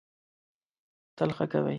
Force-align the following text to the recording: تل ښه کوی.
تل 1.17 1.29
ښه 1.37 1.45
کوی. 1.51 1.69